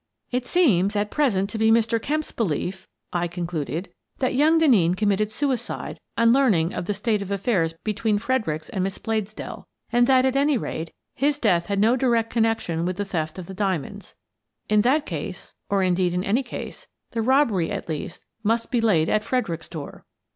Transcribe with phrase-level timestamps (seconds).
[0.31, 2.01] "It seems at present to be Mr.
[2.01, 7.21] Kemp's belief," I concluded," that young Denneen committed sui cide on learning of the state
[7.21, 10.57] of affairs between The Chiefs Decision 85 Fredericks and Miss Bladesdell, and that, at any
[10.57, 14.15] rate, his death had no direct connection with the theft of the diamonds.
[14.67, 19.07] In that case— or, indeed, in any case— the robbery at least must be laid
[19.07, 20.03] at Fredericks's door."